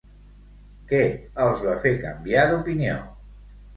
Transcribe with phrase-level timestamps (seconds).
[0.93, 1.01] Què
[1.45, 2.97] els va fer canviar d'opinió?